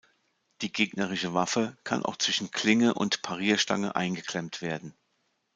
[0.63, 4.95] Die gegnerische Waffe kann auch zwischen Klinge und Parierstange eingeklemmt werden.